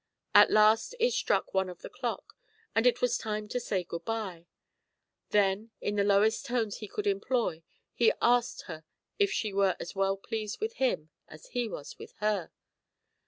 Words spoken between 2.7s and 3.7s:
and it was time to